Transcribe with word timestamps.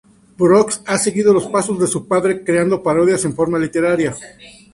Brooks 0.35 0.81
ha 0.87 0.97
seguido 0.97 1.31
los 1.31 1.45
pasos 1.45 1.77
de 1.77 1.85
su 1.85 2.07
padre 2.07 2.43
creando 2.43 2.81
parodias 2.81 3.23
en 3.23 3.35
forma 3.35 3.59
literaria. 3.59 4.15